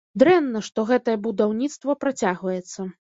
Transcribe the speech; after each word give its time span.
Дрэнна, 0.21 0.61
што 0.67 0.85
гэтае 0.91 1.15
будаўніцтва 1.27 1.97
працягваецца. 2.05 2.89